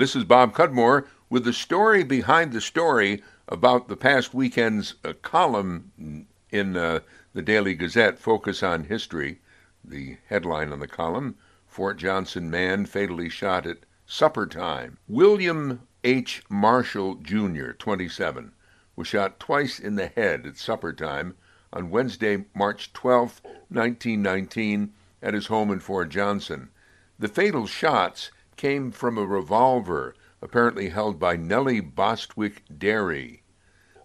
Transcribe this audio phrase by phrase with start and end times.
[0.00, 5.12] This is Bob Cudmore with the story behind the story about the past weekend's uh,
[5.20, 7.00] column in uh,
[7.34, 9.40] the Daily Gazette, Focus on History.
[9.84, 11.34] The headline on the column
[11.66, 14.96] Fort Johnson man fatally shot at supper time.
[15.06, 16.44] William H.
[16.48, 18.52] Marshall, Jr., 27,
[18.96, 21.36] was shot twice in the head at supper time
[21.74, 26.70] on Wednesday, March 12, 1919, at his home in Fort Johnson.
[27.18, 28.30] The fatal shots
[28.60, 33.42] came from a revolver apparently held by Nellie Bostwick Derry,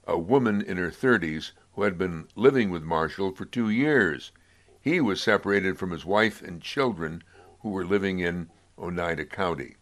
[0.08, 4.32] a woman in her 30s who had been living with Marshall for two years.
[4.80, 7.22] He was separated from his wife and children
[7.64, 8.50] who were living in
[8.80, 9.76] Oneida County.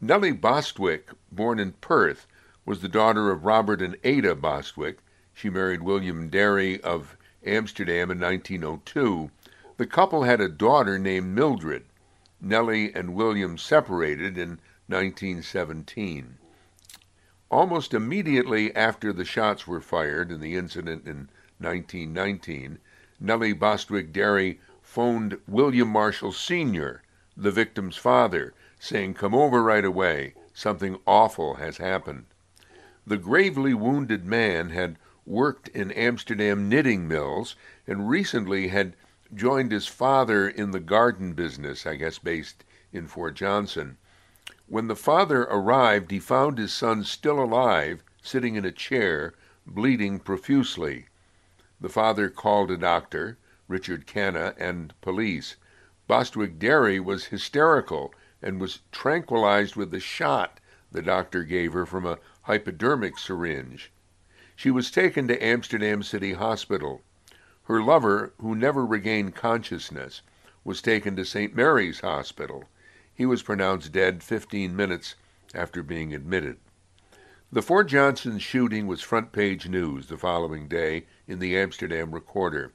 [0.00, 2.26] Nellie Bostwick, born in Perth,
[2.66, 4.98] was the daughter of Robert and Ada Bostwick.
[5.32, 7.16] She married William Derry of
[7.46, 9.30] Amsterdam in 1902.
[9.76, 11.84] The couple had a daughter named Mildred.
[12.44, 16.38] Nellie and William separated in 1917.
[17.50, 21.28] Almost immediately after the shots were fired in the incident in
[21.60, 22.78] 1919,
[23.20, 27.02] Nellie Bostwick Derry phoned William Marshall Sr.,
[27.36, 30.34] the victim's father, saying, Come over right away.
[30.52, 32.24] Something awful has happened.
[33.06, 37.54] The gravely wounded man had worked in Amsterdam knitting mills
[37.86, 38.96] and recently had
[39.34, 43.98] joined his father in the garden business, I guess based in Fort Johnson.
[44.66, 49.34] When the father arrived, he found his son still alive, sitting in a chair,
[49.66, 51.06] bleeding profusely.
[51.80, 53.38] The father called a doctor,
[53.68, 55.56] Richard Canna, and police.
[56.06, 60.60] Bostwick Derry was hysterical and was tranquilized with a shot
[60.92, 63.90] the doctor gave her from a hypodermic syringe.
[64.54, 67.02] She was taken to Amsterdam City Hospital.
[67.72, 70.20] Her lover, who never regained consciousness,
[70.62, 71.56] was taken to St.
[71.56, 72.64] Mary's Hospital.
[73.14, 75.14] He was pronounced dead 15 minutes
[75.54, 76.58] after being admitted.
[77.50, 82.72] The Fort Johnson shooting was front page news the following day in the Amsterdam Recorder.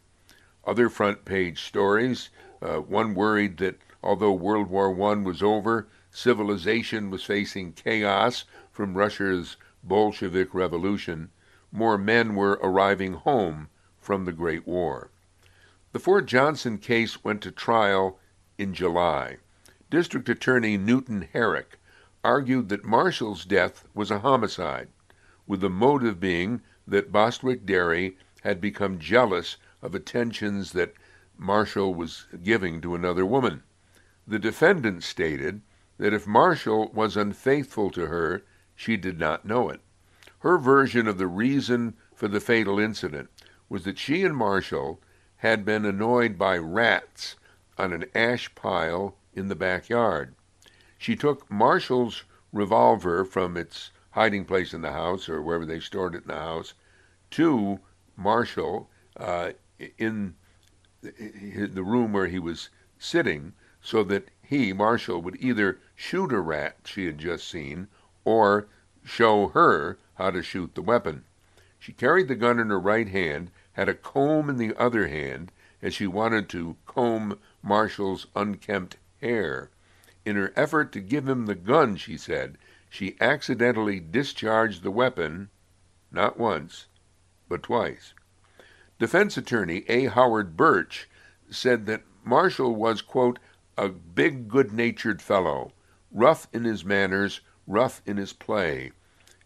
[0.66, 7.12] Other front page stories uh, one worried that although World War I was over, civilization
[7.12, 11.30] was facing chaos from Russia's Bolshevik Revolution.
[11.72, 13.70] More men were arriving home
[14.08, 15.12] from the Great War.
[15.92, 18.18] The Fort Johnson case went to trial
[18.58, 19.36] in July.
[19.90, 21.78] District Attorney Newton Herrick
[22.24, 24.88] argued that Marshall's death was a homicide,
[25.46, 30.94] with the motive being that Bostwick Derry had become jealous of attentions that
[31.38, 33.62] Marshall was giving to another woman.
[34.26, 35.60] The defendant stated
[35.98, 39.82] that if Marshall was unfaithful to her, she did not know it.
[40.40, 43.30] Her version of the reason for the fatal incident
[43.70, 45.00] was that she and Marshall
[45.38, 47.36] had been annoyed by rats
[47.78, 50.34] on an ash pile in the backyard.
[50.98, 56.16] She took Marshall's revolver from its hiding place in the house or wherever they stored
[56.16, 56.74] it in the house
[57.32, 57.80] to
[58.16, 59.52] Marshall uh,
[59.98, 60.34] in
[61.02, 66.78] the room where he was sitting so that he, Marshall, would either shoot a rat
[66.86, 67.88] she had just seen
[68.26, 68.68] or
[69.04, 71.24] show her how to shoot the weapon.
[71.80, 75.52] She carried the gun in her right hand, had a comb in the other hand,
[75.84, 79.70] as she wanted to comb Marshall's unkempt hair.
[80.26, 82.58] In her effort to give him the gun, she said,
[82.90, 85.50] she accidentally discharged the weapon,
[86.12, 86.88] not once,
[87.48, 88.16] but twice.
[88.98, 90.06] Defense attorney A.
[90.08, 91.08] Howard Birch
[91.52, 93.38] said that Marshall was, quote,
[93.78, 95.72] a big, good natured fellow,
[96.12, 98.92] rough in his manners, rough in his play.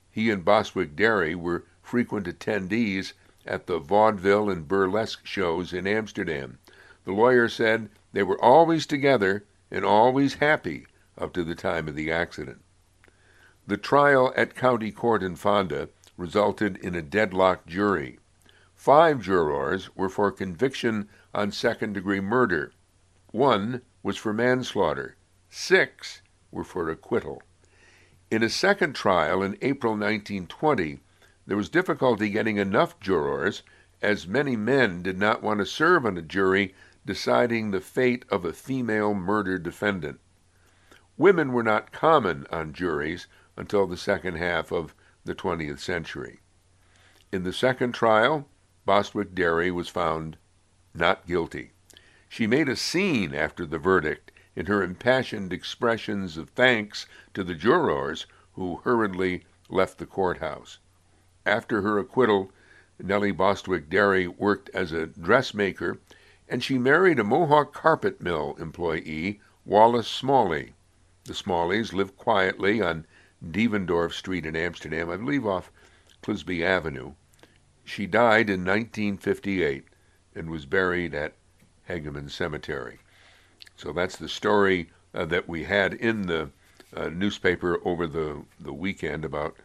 [0.09, 3.11] He and Bostwick Derry were frequent attendees
[3.45, 6.59] at the vaudeville and burlesque shows in Amsterdam.
[7.05, 10.85] The lawyer said they were always together and always happy
[11.17, 12.61] up to the time of the accident.
[13.65, 18.19] The trial at County Court in Fonda resulted in a deadlocked jury.
[18.75, 22.73] Five jurors were for conviction on second degree murder.
[23.31, 25.15] One was for manslaughter.
[25.49, 26.21] Six
[26.51, 27.41] were for acquittal.
[28.29, 30.99] In a second trial in April 1920,
[31.45, 33.63] there was difficulty getting enough jurors,
[34.01, 36.73] as many men did not want to serve on a jury
[37.05, 40.19] deciding the fate of a female murder defendant.
[41.17, 43.27] Women were not common on juries
[43.57, 44.95] until the second half of
[45.25, 46.41] the 20th century.
[47.31, 48.47] In the second trial,
[48.85, 50.37] Bostwick Derry was found
[50.93, 51.71] not guilty.
[52.27, 57.55] She made a scene after the verdict in her impassioned expressions of thanks to the
[57.55, 60.79] jurors who hurriedly left the courthouse.
[61.45, 62.51] After her acquittal,
[62.99, 65.97] Nellie Bostwick Derry worked as a dressmaker,
[66.47, 70.73] and she married a Mohawk carpet mill employee, Wallace Smalley.
[71.23, 73.07] The Smalleys lived quietly on
[73.43, 75.71] Devendorf Street in Amsterdam, I believe off
[76.21, 77.13] Clizbe Avenue.
[77.83, 79.85] She died in 1958
[80.35, 81.33] and was buried at
[81.89, 82.99] Hegeman Cemetery.
[83.75, 86.51] So that's the story uh, that we had in the
[86.95, 89.57] uh, newspaper over the, the weekend about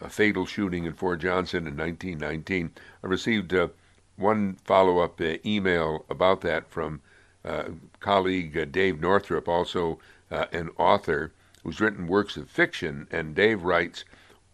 [0.00, 2.72] a fatal shooting in Fort Johnson in 1919.
[3.02, 3.68] I received uh,
[4.16, 7.00] one follow up uh, email about that from
[7.44, 7.64] uh,
[8.00, 9.98] colleague uh, Dave Northrup, also
[10.30, 11.32] an author
[11.64, 13.08] who's written works of fiction.
[13.10, 14.04] And Dave writes,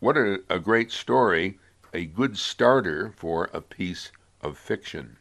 [0.00, 1.58] What a, a great story,
[1.92, 4.10] a good starter for a piece
[4.40, 5.18] of fiction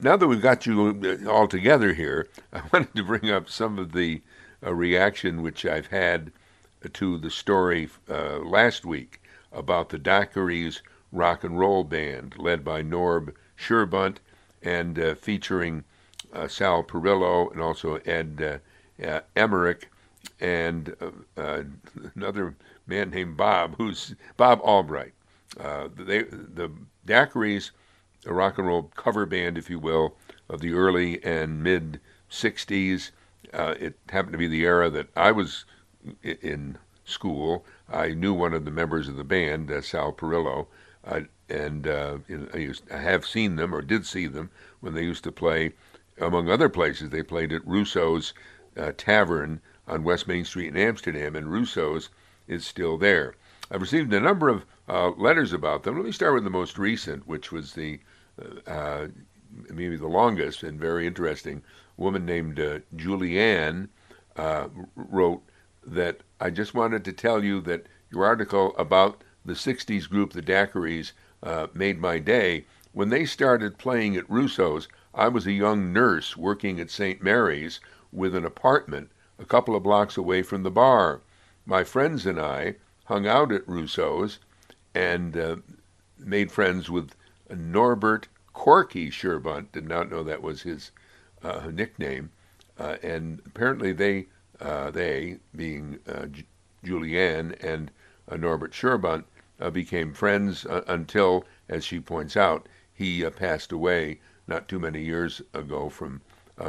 [0.00, 3.92] now that we've got you all together here, I wanted to bring up some of
[3.92, 4.22] the
[4.64, 6.32] uh, reaction which I've had
[6.88, 9.20] to the story uh, last week
[9.52, 10.80] about the Daiquiris
[11.12, 14.16] rock and roll band led by Norb Scherbunt
[14.62, 15.84] and uh, featuring
[16.32, 18.60] uh, Sal Perillo and also Ed
[19.00, 19.90] uh, uh, Emmerich
[20.40, 20.96] and
[22.16, 25.12] another man named Bob, who's Bob Albright.
[25.56, 26.70] they, the
[27.06, 27.70] Daiquiris
[28.26, 30.16] a rock and roll cover band, if you will,
[30.48, 32.00] of the early and mid
[32.30, 33.10] 60s.
[33.52, 35.64] Uh, it happened to be the era that I was
[36.22, 37.64] in school.
[37.88, 40.66] I knew one of the members of the band, uh, Sal Perillo,
[41.06, 42.18] uh, and uh,
[42.54, 45.72] I, used, I have seen them or did see them when they used to play,
[46.18, 47.10] among other places.
[47.10, 48.32] They played at Russo's
[48.76, 52.08] uh, Tavern on West Main Street in Amsterdam, and Russo's
[52.48, 53.34] is still there.
[53.70, 55.96] I've received a number of uh, letters about them.
[55.96, 58.00] Let me start with the most recent, which was the
[58.66, 59.06] uh,
[59.70, 61.62] maybe the longest and very interesting
[61.96, 62.56] A woman named
[62.96, 63.88] Julianne
[64.96, 65.42] wrote
[65.86, 70.42] that I just wanted to tell you that your article about the 60s group, the
[70.42, 72.64] Daiquiris, uh, made my day.
[72.92, 77.22] When they started playing at Russo's, I was a young nurse working at St.
[77.22, 77.80] Mary's
[78.12, 81.20] with an apartment a couple of blocks away from the bar.
[81.66, 82.76] My friends and I
[83.06, 84.38] hung out at Russo's
[84.94, 85.56] and uh,
[86.18, 87.14] made friends with
[87.50, 89.72] Norbert Corky Scherbunt.
[89.72, 90.92] Did not know that was his
[91.42, 92.30] uh, nickname.
[92.78, 94.26] Uh, and apparently they,
[94.60, 96.44] uh, they being uh, J-
[96.84, 97.90] Julianne and
[98.28, 99.24] uh, Norbert Scherbunt,
[99.72, 105.88] became friends until, as she points out, he passed away not too many years ago
[105.88, 106.20] from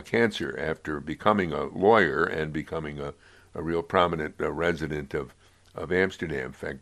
[0.05, 3.13] cancer after becoming a lawyer and becoming a,
[3.53, 5.33] a real prominent resident of,
[5.73, 6.45] of Amsterdam.
[6.45, 6.79] In fact,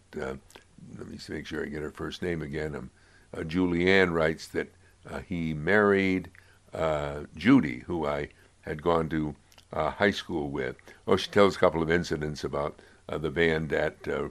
[0.98, 2.76] let me make sure I get her first name again.
[2.76, 2.90] Um,
[3.36, 4.72] uh, Julianne writes that
[5.10, 6.30] uh, he married
[6.74, 8.30] uh, Judy, who I
[8.62, 9.36] had gone to
[9.74, 10.76] uh, high school with.
[11.08, 12.80] Oh, she tells a couple of incidents about
[13.10, 14.30] uh, the band at uh,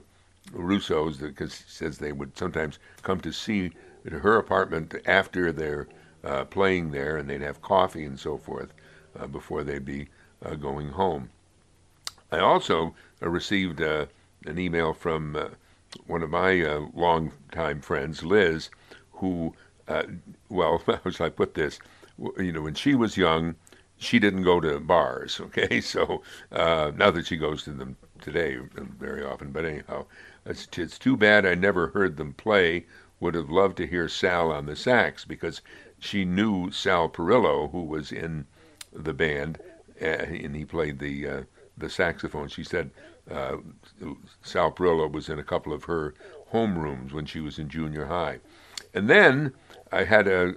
[0.51, 3.71] Russo's because she says they would sometimes come to see
[4.09, 5.87] her apartment after they're
[6.49, 8.73] playing there, and they'd have coffee and so forth
[9.31, 10.07] before they'd be
[10.59, 11.29] going home.
[12.31, 14.07] I also received an
[14.45, 15.55] email from
[16.07, 18.69] one of my uh, longtime friends, Liz,
[19.13, 19.53] who,
[19.87, 20.03] uh,
[20.49, 21.79] well, how should I put this?
[22.37, 23.55] You know, when she was young,
[24.03, 25.81] she didn't go to bars, okay?
[25.81, 26.21] So
[26.51, 28.57] uh, now that she goes to them today
[28.99, 30.05] very often, but anyhow,
[30.45, 32.85] it's, it's too bad I never heard them play.
[33.19, 35.61] Would have loved to hear Sal on the sax because
[35.97, 38.45] she knew Sal Perillo, who was in
[38.91, 39.59] the band,
[39.99, 41.41] and he played the uh,
[41.77, 42.49] the saxophone.
[42.49, 42.91] She said
[43.31, 43.57] uh,
[44.41, 46.13] Sal Perillo was in a couple of her
[46.51, 48.39] homerooms when she was in junior high.
[48.93, 49.53] And then
[49.91, 50.53] I had a,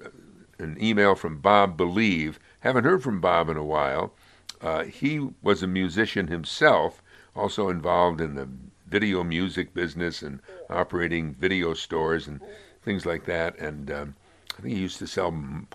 [0.58, 2.38] an email from Bob Believe.
[2.60, 4.12] Haven't heard from Bob in a while.
[4.60, 7.02] Uh, he was a musician himself,
[7.34, 8.48] also involved in the
[8.88, 12.40] video music business and operating video stores and
[12.82, 13.58] things like that.
[13.58, 14.14] And um,
[14.58, 15.66] I think he used to sell m-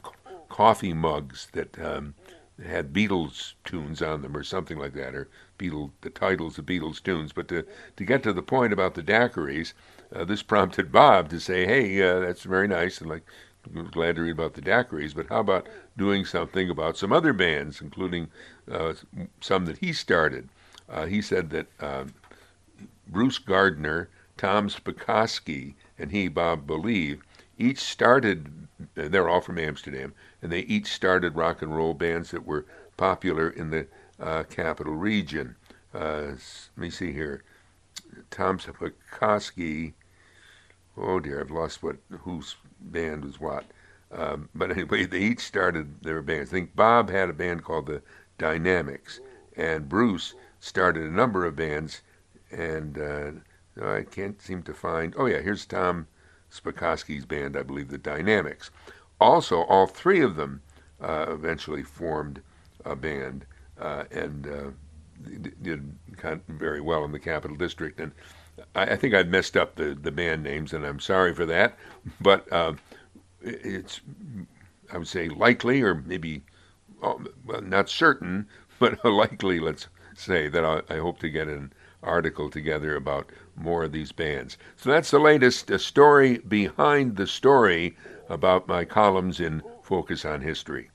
[0.49, 2.15] coffee mugs that um,
[2.65, 7.01] had Beatles tunes on them or something like that, or Beatle, the titles of Beatles
[7.01, 7.31] tunes.
[7.33, 7.65] But to,
[7.97, 9.73] to get to the point about the daiquiris,
[10.13, 13.23] uh, this prompted Bob to say, "Hey, uh, that's very nice," and like,
[13.91, 17.81] glad to read about the daiquiris, but how about doing something about some other bands,
[17.81, 18.27] including
[18.69, 18.93] uh,
[19.39, 20.49] some that he started?
[20.89, 22.13] Uh, he said that um,
[23.07, 27.21] Bruce Gardner, Tom Spakovsky, and he, Bob Believe,
[27.57, 28.67] each started.
[28.95, 32.65] They're all from Amsterdam, and they each started rock and roll bands that were
[32.97, 33.87] popular in the
[34.19, 35.55] uh, capital region.
[35.93, 37.43] Uh, let me see here.
[38.29, 39.93] Tom Spakovsky
[40.97, 43.65] oh dear, I've lost what whose band was what.
[44.11, 46.49] Um, but anyway, they each started their bands.
[46.49, 48.01] I think Bob had a band called the
[48.37, 49.19] Dynamics,
[49.55, 52.01] and Bruce started a number of bands,
[52.51, 53.31] and uh,
[53.81, 55.13] I can't seem to find.
[55.17, 56.07] Oh yeah, here's Tom
[56.51, 58.71] Spakovsky's band, I believe, the Dynamics.
[59.19, 60.61] Also, all three of them
[60.99, 62.41] uh, eventually formed
[62.83, 63.45] a band,
[63.79, 64.71] uh, and uh,
[65.61, 65.95] did
[66.47, 68.11] very well in the Capital District, and
[68.75, 71.77] I, I think I'd messed up the the band names, and I'm sorry for that.
[72.19, 72.73] But uh,
[73.41, 74.01] it's
[74.91, 76.43] I would say likely, or maybe
[77.01, 77.21] well,
[77.61, 78.47] not certain,
[78.79, 79.59] but likely.
[79.59, 84.11] Let's say that I, I hope to get an article together about more of these
[84.11, 84.57] bands.
[84.75, 87.95] So that's the latest a story behind the story
[88.29, 90.89] about my columns in Focus on History.